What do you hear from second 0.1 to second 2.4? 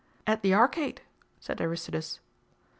"At the Arcade," said Aristides.